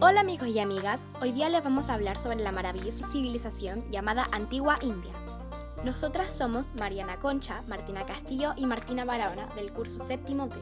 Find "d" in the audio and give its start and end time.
10.46-10.54